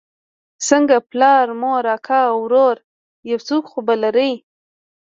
څنگه 0.67 0.97
پلار 1.09 1.45
مور 1.61 1.83
اکا 1.95 2.21
ورور 2.41 2.75
يو 3.29 3.37
څوک 3.47 3.63
خو 3.71 3.79
به 3.87 3.95
لرې. 4.03 4.33